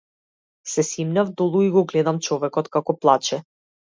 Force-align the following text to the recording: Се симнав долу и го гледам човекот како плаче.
Се 0.71 0.83
симнав 0.87 1.29
долу 1.41 1.61
и 1.67 1.69
го 1.77 1.83
гледам 1.91 2.21
човекот 2.29 2.73
како 2.77 2.99
плаче. 3.03 3.43